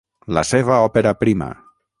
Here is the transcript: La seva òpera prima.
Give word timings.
La 0.37 0.43
seva 0.51 0.79
òpera 0.87 1.13
prima. 1.23 1.53